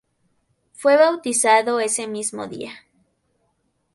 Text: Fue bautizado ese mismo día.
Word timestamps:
Fue 0.73 0.97
bautizado 0.97 1.79
ese 1.79 2.07
mismo 2.07 2.47
día. 2.47 2.71